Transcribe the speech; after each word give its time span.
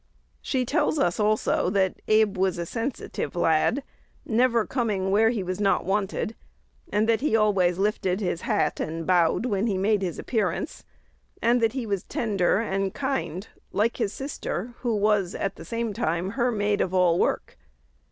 She 0.41 0.65
tells 0.65 0.97
us 0.97 1.19
also 1.19 1.69
that 1.69 2.01
"Abe 2.07 2.35
was 2.35 2.57
a 2.57 2.65
sensitive 2.65 3.35
lad, 3.35 3.83
never 4.25 4.65
coming 4.65 5.11
where 5.11 5.29
he 5.29 5.43
was 5.43 5.59
not 5.61 5.85
wanted;" 5.85 6.33
that 6.89 7.21
he 7.21 7.35
always 7.35 7.77
lifted 7.77 8.19
his 8.19 8.41
hat, 8.41 8.79
and 8.79 9.05
bowed, 9.05 9.45
when 9.45 9.67
he 9.67 9.77
made 9.77 10.01
his 10.01 10.17
appearance; 10.17 10.83
and 11.39 11.61
that 11.61 11.73
"he 11.73 11.85
was 11.85 12.01
tender 12.01 12.57
and 12.57 12.95
kind," 12.95 13.47
like 13.71 13.97
his 13.97 14.11
sister, 14.11 14.73
who 14.79 14.95
was 14.95 15.35
at 15.35 15.55
the 15.55 15.65
same 15.65 15.93
time 15.93 16.31
her 16.31 16.51
maid 16.51 16.81
of 16.81 16.95
all 16.95 17.19
work. 17.19 17.55